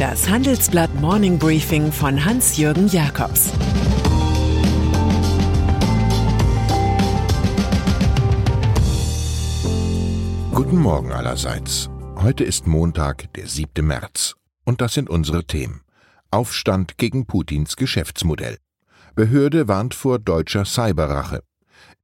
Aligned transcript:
Das 0.00 0.30
Handelsblatt 0.30 0.94
Morning 0.98 1.38
Briefing 1.38 1.92
von 1.92 2.24
Hans-Jürgen 2.24 2.88
Jakobs 2.88 3.50
Guten 10.54 10.78
Morgen 10.78 11.12
allerseits. 11.12 11.90
Heute 12.16 12.44
ist 12.44 12.66
Montag, 12.66 13.30
der 13.34 13.46
7. 13.46 13.86
März. 13.86 14.36
Und 14.64 14.80
das 14.80 14.94
sind 14.94 15.10
unsere 15.10 15.44
Themen. 15.44 15.82
Aufstand 16.30 16.96
gegen 16.96 17.26
Putins 17.26 17.76
Geschäftsmodell. 17.76 18.56
Behörde 19.14 19.68
warnt 19.68 19.92
vor 19.92 20.18
deutscher 20.18 20.64
Cyberrache. 20.64 21.42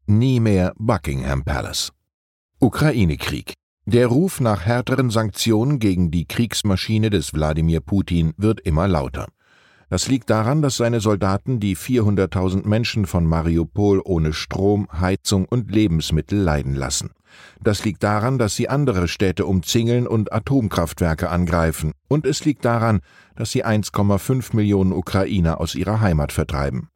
Nie 0.05 0.39
mehr 0.39 0.75
Buckingham 0.77 1.45
Palace. 1.45 1.93
Ukraine-Krieg. 2.61 3.55
Der 3.89 4.09
Ruf 4.09 4.41
nach 4.41 4.67
härteren 4.67 5.11
Sanktionen 5.11 5.79
gegen 5.79 6.11
die 6.11 6.27
Kriegsmaschine 6.27 7.09
des 7.09 7.35
Wladimir 7.35 7.79
Putin 7.79 8.35
wird 8.37 8.61
immer 8.63 8.89
lauter. 8.89 9.29
Das 9.89 10.09
liegt 10.09 10.29
daran, 10.29 10.61
dass 10.61 10.77
seine 10.77 10.99
Soldaten 10.99 11.61
die 11.61 11.77
400.000 11.77 12.67
Menschen 12.67 13.07
von 13.07 13.25
Mariupol 13.25 14.03
ohne 14.05 14.33
Strom, 14.33 14.89
Heizung 14.91 15.45
und 15.45 15.71
Lebensmittel 15.71 16.37
leiden 16.37 16.75
lassen. 16.75 17.13
Das 17.63 17.85
liegt 17.85 18.03
daran, 18.03 18.39
dass 18.39 18.57
sie 18.57 18.69
andere 18.69 19.07
Städte 19.07 19.47
umzingeln 19.47 20.09
und 20.09 20.33
Atomkraftwerke 20.33 21.31
angreifen. 21.31 21.93
Und 22.09 22.27
es 22.27 22.45
liegt 22.45 22.65
daran, 22.65 22.99
dass 23.37 23.53
sie 23.53 23.65
1,5 23.65 24.57
Millionen 24.57 24.93
Ukrainer 24.93 25.61
aus 25.61 25.77
ihrer 25.77 26.01
Heimat 26.01 26.33
vertreiben. 26.33 26.89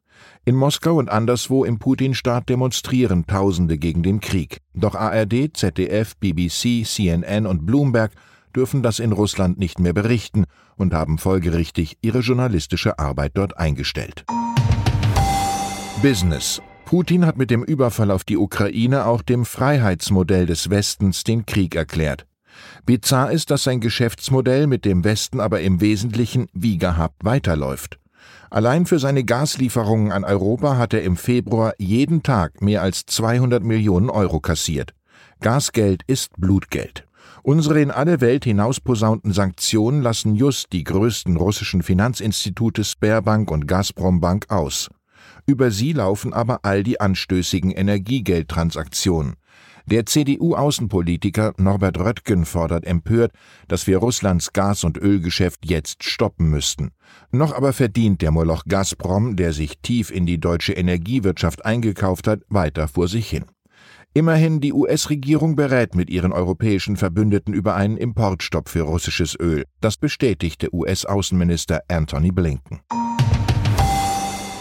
In 0.51 0.57
Moskau 0.57 0.97
und 0.97 1.11
anderswo 1.11 1.63
im 1.63 1.79
Putin-Staat 1.79 2.49
demonstrieren 2.49 3.25
Tausende 3.25 3.79
gegen 3.79 4.03
den 4.03 4.19
Krieg. 4.19 4.59
Doch 4.75 4.97
ARD, 4.97 5.57
ZDF, 5.57 6.17
BBC, 6.17 6.85
CNN 6.85 7.47
und 7.47 7.67
Bloomberg 7.67 8.11
dürfen 8.57 8.83
das 8.83 8.99
in 8.99 9.13
Russland 9.13 9.61
nicht 9.61 9.79
mehr 9.79 9.93
berichten 9.93 10.47
und 10.75 10.93
haben 10.93 11.19
folgerichtig 11.19 11.99
ihre 12.03 12.19
journalistische 12.19 12.99
Arbeit 12.99 13.31
dort 13.35 13.59
eingestellt. 13.59 14.25
Business. 16.03 16.61
Putin 16.85 17.27
hat 17.27 17.39
mit 17.39 17.53
dem 17.53 17.63
Überfall 17.63 18.11
auf 18.11 18.25
die 18.25 18.37
Ukraine 18.37 19.07
auch 19.07 19.23
dem 19.23 19.45
Freiheitsmodell 19.45 20.47
des 20.47 20.69
Westens 20.69 21.23
den 21.23 21.47
Krieg 21.47 21.77
erklärt. 21.77 22.27
Bizarr 22.87 23.31
ist, 23.31 23.53
dass 23.53 23.63
sein 23.63 23.79
Geschäftsmodell 23.79 24.67
mit 24.67 24.85
dem 24.85 25.05
Westen 25.05 25.39
aber 25.39 25.61
im 25.61 25.81
Wesentlichen 25.81 26.49
wie 26.53 26.77
gehabt 26.77 27.25
weiterläuft. 27.25 28.00
Allein 28.51 28.87
für 28.87 28.99
seine 28.99 29.25
Gaslieferungen 29.25 30.13
an 30.13 30.25
Europa 30.25 30.77
hat 30.77 30.93
er 30.95 31.03
im 31.03 31.17
Februar 31.17 31.75
jeden 31.79 32.23
Tag 32.23 32.63
mehr 32.63 32.83
als 32.83 33.07
200 33.07 33.63
Millionen 33.63 34.11
Euro 34.11 34.41
kassiert. 34.41 34.95
Gasgeld 35.41 36.03
ist 36.07 36.33
Blutgeld. 36.37 37.07
Unsere 37.43 37.81
in 37.81 37.91
alle 37.91 38.21
Welt 38.21 38.45
hinausposaunten 38.45 39.33
Sanktionen 39.33 40.03
lassen 40.03 40.35
just 40.35 40.73
die 40.73 40.85
größten 40.85 41.37
russischen 41.37 41.83
Finanzinstitute 41.83 42.85
Sperrbank 42.85 43.51
und 43.51 43.67
Gazprombank 43.67 44.51
aus. 44.51 44.91
Über 45.47 45.71
sie 45.71 45.93
laufen 45.93 46.35
aber 46.35 46.61
all 46.65 46.83
die 46.83 47.01
anstößigen 47.01 47.71
Energiegeldtransaktionen. 47.71 49.37
Der 49.91 50.07
CDU-Außenpolitiker 50.07 51.55
Norbert 51.59 51.99
Röttgen 51.99 52.45
fordert 52.45 52.85
empört, 52.85 53.33
dass 53.67 53.89
wir 53.89 53.99
Russlands 53.99 54.53
Gas- 54.53 54.85
und 54.85 54.97
Ölgeschäft 54.97 55.69
jetzt 55.69 56.05
stoppen 56.05 56.49
müssten. 56.49 56.93
Noch 57.33 57.53
aber 57.53 57.73
verdient 57.73 58.23
der 58.23 58.31
Moloch 58.31 58.63
Gazprom, 58.69 59.35
der 59.35 59.53
sich 59.53 59.79
tief 59.81 60.13
in 60.13 60.27
die 60.27 60.39
deutsche 60.39 60.75
Energiewirtschaft 60.75 61.65
eingekauft 61.65 62.29
hat, 62.29 62.43
weiter 62.49 62.87
vor 62.87 63.09
sich 63.09 63.29
hin. 63.29 63.47
Immerhin 64.15 64.61
die 64.61 64.73
US-Regierung 64.73 65.57
berät 65.57 65.97
mit 65.97 66.09
ihren 66.09 66.33
europäischen 66.33 66.97
Verbündeten 66.97 67.53
über 67.53 67.75
einen 67.75 67.97
Importstopp 67.97 68.69
für 68.69 68.83
russisches 68.83 69.37
Öl. 69.41 69.65
Das 69.81 69.97
bestätigte 69.97 70.73
US-Außenminister 70.73 71.81
Anthony 71.89 72.31
Blinken. 72.31 72.81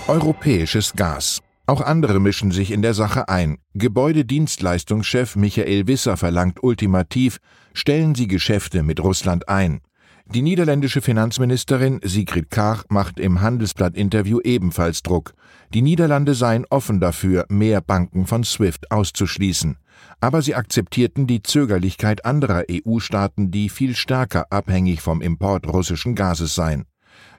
Europäisches 0.07 0.93
Gas. 0.93 1.39
Auch 1.69 1.81
andere 1.81 2.19
mischen 2.19 2.49
sich 2.49 2.71
in 2.71 2.81
der 2.81 2.95
Sache 2.95 3.29
ein. 3.29 3.59
Gebäudedienstleistungschef 3.75 5.35
Michael 5.35 5.85
Wisser 5.85 6.17
verlangt 6.17 6.63
ultimativ, 6.63 7.37
stellen 7.75 8.15
Sie 8.15 8.27
Geschäfte 8.27 8.81
mit 8.81 8.99
Russland 9.03 9.47
ein. 9.47 9.81
Die 10.25 10.41
niederländische 10.41 10.99
Finanzministerin 10.99 11.99
Sigrid 12.03 12.49
Kaag 12.49 12.85
macht 12.89 13.19
im 13.19 13.41
Handelsblatt-Interview 13.41 14.39
ebenfalls 14.43 15.03
Druck. 15.03 15.35
Die 15.71 15.83
Niederlande 15.83 16.33
seien 16.33 16.65
offen 16.71 16.99
dafür, 16.99 17.45
mehr 17.49 17.81
Banken 17.81 18.25
von 18.25 18.43
SWIFT 18.43 18.89
auszuschließen. 18.89 19.77
Aber 20.21 20.41
sie 20.41 20.55
akzeptierten 20.55 21.27
die 21.27 21.43
Zögerlichkeit 21.43 22.25
anderer 22.25 22.63
EU-Staaten, 22.71 23.51
die 23.51 23.69
viel 23.69 23.95
stärker 23.95 24.47
abhängig 24.49 25.01
vom 25.01 25.21
Import 25.21 25.67
russischen 25.67 26.15
Gases 26.15 26.55
seien. 26.55 26.85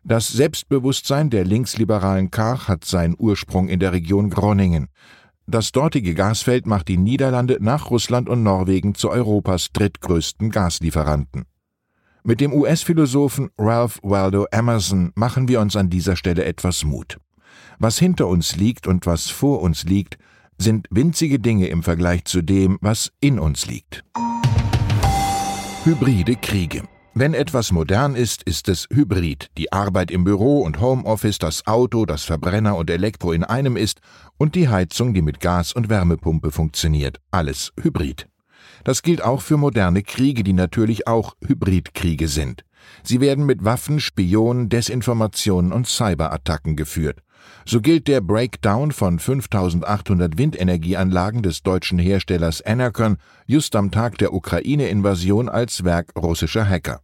Das 0.05 0.29
Selbstbewusstsein 0.29 1.31
der 1.31 1.45
linksliberalen 1.45 2.31
Kaag 2.31 2.69
hat 2.69 2.85
seinen 2.85 3.17
Ursprung 3.19 3.69
in 3.69 3.81
der 3.81 3.93
Region 3.93 4.31
Groningen. 4.31 4.89
Das 5.47 5.73
dortige 5.73 6.15
Gasfeld 6.15 6.67
macht 6.67 6.89
die 6.89 6.97
Niederlande 6.97 7.59
nach 7.61 7.91
Russland 7.91 8.29
und 8.29 8.43
Norwegen 8.43 8.95
zu 8.95 9.11
Europas 9.11 9.71
drittgrößten 9.73 10.51
Gaslieferanten. 10.51 11.45
Mit 12.23 12.41
dem 12.41 12.53
US-Philosophen 12.53 13.51
Ralph 13.59 13.99
Waldo 14.03 14.47
Emerson 14.53 15.13
machen 15.15 15.49
wir 15.49 15.61
uns 15.61 15.75
an 15.75 15.91
dieser 15.91 16.17
Stelle 16.17 16.45
etwas 16.45 16.85
Mut. 16.85 17.19
Was 17.79 17.99
hinter 17.99 18.29
uns 18.29 18.57
liegt 18.57 18.87
und 18.87 19.07
was 19.07 19.31
vor 19.31 19.63
uns 19.63 19.85
liegt, 19.85 20.19
sind 20.59 20.87
winzige 20.91 21.39
Dinge 21.39 21.69
im 21.69 21.83
Vergleich 21.83 22.25
zu 22.27 22.43
dem, 22.43 22.79
was 22.81 23.11
in 23.21 23.39
uns 23.39 23.67
liegt. 23.67 24.05
Hybride 25.85 26.37
Kriege. 26.37 26.83
Wenn 27.21 27.35
etwas 27.35 27.71
modern 27.71 28.15
ist, 28.15 28.45
ist 28.45 28.67
es 28.71 28.89
Hybrid. 28.91 29.51
Die 29.59 29.75
Arbeit 29.75 30.11
im 30.11 30.25
Büro 30.25 30.63
und 30.63 30.81
Homeoffice, 30.81 31.37
das 31.37 31.67
Auto, 31.67 32.07
das 32.07 32.25
Verbrenner 32.25 32.77
und 32.79 32.89
Elektro 32.89 33.33
in 33.33 33.45
einem 33.45 33.77
ist 33.77 34.01
und 34.39 34.55
die 34.55 34.71
Heizung, 34.71 35.13
die 35.13 35.21
mit 35.21 35.39
Gas 35.39 35.75
und 35.75 35.91
Wärmepumpe 35.91 36.51
funktioniert. 36.51 37.21
Alles 37.31 37.75
Hybrid. 37.79 38.27
Das 38.85 39.03
gilt 39.03 39.23
auch 39.23 39.43
für 39.43 39.59
moderne 39.59 40.03
Kriege, 40.03 40.43
die 40.43 40.55
natürlich 40.55 41.07
auch 41.07 41.37
Hybridkriege 41.47 42.27
sind. 42.27 42.65
Sie 43.03 43.21
werden 43.21 43.45
mit 43.45 43.67
Waffen, 43.67 44.01
Spionen, 44.01 44.71
Desinformationen 44.71 45.73
und 45.73 45.87
Cyberattacken 45.87 46.75
geführt. 46.75 47.19
So 47.67 47.83
gilt 47.83 48.09
der 48.09 48.23
Breakdown 48.23 48.93
von 48.93 49.19
5800 49.19 50.39
Windenergieanlagen 50.39 51.43
des 51.43 51.63
deutschen 51.63 51.99
Herstellers 51.99 52.63
Enercon 52.65 53.19
just 53.47 53.77
am 53.77 53.91
Tag 53.91 54.17
der 54.17 54.33
Ukraine-Invasion 54.33 55.51
als 55.51 55.85
Werk 55.85 56.13
russischer 56.17 56.67
Hacker. 56.67 57.03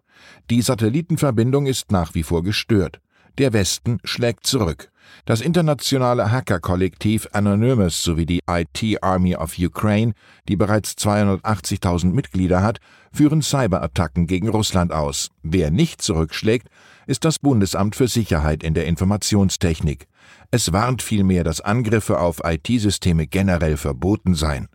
Die 0.50 0.62
Satellitenverbindung 0.62 1.66
ist 1.66 1.92
nach 1.92 2.14
wie 2.14 2.22
vor 2.22 2.42
gestört. 2.42 3.00
Der 3.38 3.52
Westen 3.52 3.98
schlägt 4.04 4.46
zurück. 4.46 4.90
Das 5.24 5.40
internationale 5.40 6.30
Hacker-Kollektiv 6.30 7.28
Anonymous 7.32 8.02
sowie 8.02 8.26
die 8.26 8.40
IT 8.48 9.02
Army 9.02 9.36
of 9.36 9.58
Ukraine, 9.58 10.14
die 10.48 10.56
bereits 10.56 10.92
280.000 10.92 12.12
Mitglieder 12.12 12.62
hat, 12.62 12.78
führen 13.12 13.42
Cyberattacken 13.42 14.26
gegen 14.26 14.48
Russland 14.48 14.92
aus. 14.92 15.30
Wer 15.42 15.70
nicht 15.70 16.00
zurückschlägt, 16.00 16.68
ist 17.06 17.24
das 17.24 17.38
Bundesamt 17.38 17.94
für 17.94 18.08
Sicherheit 18.08 18.62
in 18.62 18.74
der 18.74 18.86
Informationstechnik. 18.86 20.06
Es 20.50 20.72
warnt 20.72 21.02
vielmehr, 21.02 21.44
dass 21.44 21.60
Angriffe 21.60 22.18
auf 22.18 22.40
IT-Systeme 22.44 23.26
generell 23.26 23.76
verboten 23.76 24.34
seien. 24.34 24.68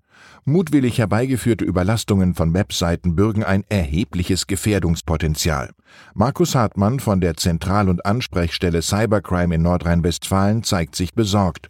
Mutwillig 0.45 0.97
herbeigeführte 0.97 1.65
Überlastungen 1.65 2.33
von 2.33 2.53
Webseiten 2.53 3.15
bürgen 3.15 3.43
ein 3.43 3.63
erhebliches 3.69 4.47
Gefährdungspotenzial. 4.47 5.71
Markus 6.13 6.55
Hartmann 6.55 6.99
von 6.99 7.21
der 7.21 7.37
Zentral- 7.37 7.89
und 7.89 8.05
Ansprechstelle 8.05 8.81
Cybercrime 8.81 9.55
in 9.55 9.61
Nordrhein-Westfalen 9.61 10.63
zeigt 10.63 10.95
sich 10.95 11.13
besorgt. 11.13 11.69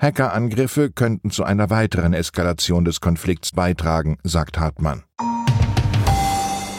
Hackerangriffe 0.00 0.90
könnten 0.90 1.30
zu 1.30 1.44
einer 1.44 1.70
weiteren 1.70 2.12
Eskalation 2.12 2.84
des 2.84 3.00
Konflikts 3.00 3.52
beitragen, 3.52 4.18
sagt 4.22 4.58
Hartmann. 4.58 5.02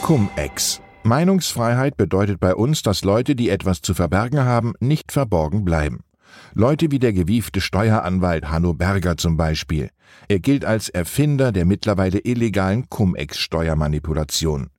Cum-Ex. 0.02 0.80
Meinungsfreiheit 1.02 1.96
bedeutet 1.96 2.40
bei 2.40 2.54
uns, 2.54 2.82
dass 2.82 3.04
Leute, 3.04 3.34
die 3.34 3.48
etwas 3.48 3.80
zu 3.80 3.94
verbergen 3.94 4.40
haben, 4.40 4.74
nicht 4.80 5.12
verborgen 5.12 5.64
bleiben. 5.64 6.00
Leute 6.54 6.90
wie 6.90 6.98
der 6.98 7.12
gewiefte 7.12 7.60
Steueranwalt 7.60 8.50
Hanno 8.50 8.74
Berger 8.74 9.16
zum 9.16 9.36
Beispiel. 9.36 9.90
Er 10.28 10.40
gilt 10.40 10.64
als 10.64 10.88
Erfinder 10.88 11.52
der 11.52 11.64
mittlerweile 11.64 12.18
illegalen 12.18 12.88
Cum-Ex-Steuermanipulation. 12.88 14.70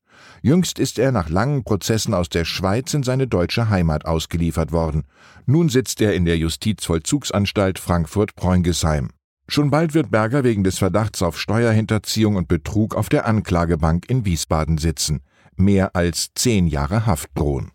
Jüngst 0.42 0.80
ist 0.80 0.98
er 0.98 1.12
nach 1.12 1.30
langen 1.30 1.64
Prozessen 1.64 2.14
aus 2.14 2.30
der 2.30 2.46
Schweiz 2.46 2.94
in 2.94 3.04
seine 3.04 3.28
deutsche 3.28 3.70
Heimat 3.70 4.06
ausgeliefert 4.06 4.72
worden. 4.72 5.04
Nun 5.46 5.70
sitzt 5.70 6.02
er 6.02 6.16
in 6.16 6.26
der 6.26 6.38
Justizvollzugsanstalt 6.38 7.80
Frankfurt-Preungesheim. 7.80 9.10
Schon 9.48 9.70
bald 9.70 9.94
wird 9.94 10.12
Berger 10.12 10.44
wegen 10.44 10.64
des 10.64 10.78
Verdachts 10.78 11.22
auf 11.22 11.40
Steuerhinterziehung 11.40 12.38
und 12.38 12.48
Betrug 12.48 12.96
auf 12.96 13.10
der 13.10 13.26
Anklagebank 13.26 14.10
in 14.10 14.26
Wiesbaden 14.26 14.78
sitzen. 14.78 15.22
Mehr 15.58 15.96
als 15.96 16.30
zehn 16.34 16.68
Jahre 16.68 17.06
Haft 17.06 17.30
drohen. 17.36 17.72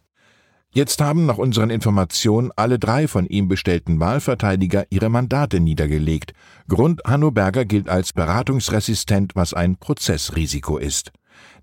Jetzt 0.76 1.00
haben 1.00 1.24
nach 1.24 1.38
unseren 1.38 1.70
Informationen 1.70 2.52
alle 2.54 2.78
drei 2.78 3.08
von 3.08 3.24
ihm 3.24 3.48
bestellten 3.48 3.98
Wahlverteidiger 3.98 4.84
ihre 4.90 5.08
Mandate 5.08 5.58
niedergelegt. 5.58 6.34
Grund 6.68 7.00
Hanno 7.06 7.30
Berger 7.30 7.64
gilt 7.64 7.88
als 7.88 8.12
beratungsresistent, 8.12 9.34
was 9.34 9.54
ein 9.54 9.78
Prozessrisiko 9.78 10.76
ist. 10.76 11.12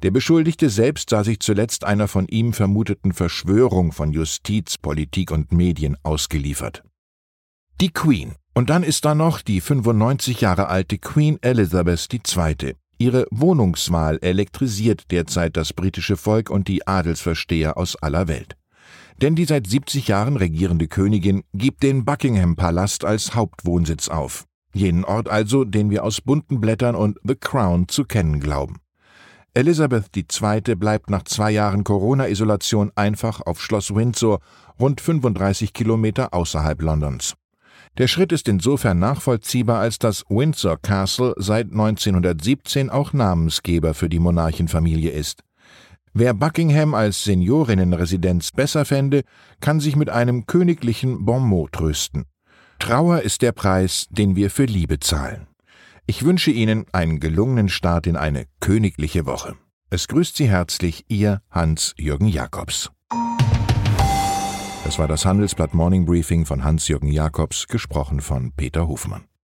Der 0.02 0.10
Beschuldigte 0.10 0.72
selbst 0.72 1.12
sah 1.12 1.24
sich 1.24 1.42
zuletzt 1.42 1.84
einer 1.84 2.08
von 2.08 2.28
ihm 2.28 2.54
vermuteten 2.54 3.14
Verschwörung 3.14 3.92
von 3.92 4.14
Justiz, 4.14 4.80
Politik 4.80 5.30
und 5.30 5.52
Medien 5.52 5.96
ausgeliefert. 6.02 6.82
Die 7.82 7.92
Queen. 7.92 8.34
Und 8.56 8.72
dann 8.72 8.82
ist 8.82 9.06
da 9.06 9.14
noch 9.14 9.42
die 9.42 9.62
95 9.62 10.42
Jahre 10.42 10.70
alte 10.70 10.98
Queen 10.98 11.38
Elizabeth 11.44 12.08
II. 12.12 12.74
Ihre 12.98 13.28
Wohnungswahl 13.30 14.18
elektrisiert 14.24 15.12
derzeit 15.12 15.56
das 15.56 15.72
britische 15.72 16.18
Volk 16.18 16.50
und 16.50 16.68
die 16.68 16.88
Adelsversteher 16.88 17.78
aus 17.78 17.96
aller 17.96 18.28
Welt. 18.28 18.56
Denn 19.22 19.36
die 19.36 19.46
seit 19.46 19.68
70 19.68 20.08
Jahren 20.08 20.38
regierende 20.38 20.88
Königin 20.88 21.44
gibt 21.54 21.84
den 21.84 22.06
Buckingham 22.06 22.56
Palast 22.56 23.06
als 23.06 23.36
Hauptwohnsitz 23.36 24.10
auf. 24.10 24.46
Jenen 24.74 25.06
Ort 25.06 25.30
also, 25.30 25.64
den 25.64 25.90
wir 25.90 26.04
aus 26.04 26.22
bunten 26.22 26.60
Blättern 26.60 26.96
und 26.96 27.20
The 27.24 27.36
Crown 27.36 27.88
zu 27.88 28.06
kennen 28.06 28.40
glauben. 28.40 28.78
Elisabeth 29.56 30.10
II. 30.18 30.76
bleibt 30.76 31.12
nach 31.12 31.24
zwei 31.24 31.52
Jahren 31.52 31.84
Corona-Isolation 31.84 32.92
einfach 32.96 33.40
auf 33.42 33.62
Schloss 33.62 33.94
Windsor, 33.94 34.40
rund 34.80 35.00
35 35.00 35.74
Kilometer 35.74 36.34
außerhalb 36.34 36.82
Londons. 36.82 37.36
Der 38.00 38.08
Schritt 38.08 38.32
ist 38.32 38.48
insofern 38.48 38.98
nachvollziehbar, 38.98 39.80
als 39.80 40.00
das 40.00 40.26
Windsor 40.28 40.78
Castle 40.82 41.36
seit 41.38 41.68
1917 41.68 42.90
auch 42.90 43.14
Namensgeber 43.14 43.94
für 43.94 44.10
die 44.10 44.18
Monarchenfamilie 44.18 45.12
ist. 45.12 45.44
Wer 46.16 46.36
Buckingham 46.36 46.94
als 46.94 47.24
Seniorinnenresidenz 47.24 48.52
besser 48.52 48.86
fände, 48.86 49.24
kann 49.62 49.80
sich 49.80 49.96
mit 49.96 50.12
einem 50.12 50.46
königlichen 50.46 51.26
Bonmot 51.26 51.72
trösten. 51.72 52.26
Trauer 52.78 53.22
ist 53.22 53.42
der 53.42 53.52
Preis, 53.52 54.06
den 54.12 54.36
wir 54.36 54.52
für 54.52 54.66
Liebe 54.66 55.00
zahlen. 55.00 55.48
Ich 56.06 56.24
wünsche 56.24 56.52
Ihnen 56.52 56.86
einen 56.92 57.20
gelungenen 57.20 57.68
Start 57.68 58.06
in 58.06 58.16
eine 58.16 58.46
königliche 58.60 59.26
Woche. 59.26 59.56
Es 59.90 60.08
grüßt 60.08 60.38
Sie 60.38 60.48
herzlich 60.48 61.06
Ihr 61.08 61.42
Hans-Jürgen 61.50 62.28
Jakobs. 62.28 62.92
Das 64.84 65.00
war 65.00 65.08
das 65.08 65.26
Handelsblatt 65.26 65.74
Morning 65.74 66.06
Briefing 66.06 66.46
von 66.46 66.64
Hans-Jürgen 66.64 67.08
Jakobs, 67.08 67.68
gesprochen 67.68 68.22
von 68.22 68.52
Peter 68.52 68.88
Hofmann. 68.88 69.24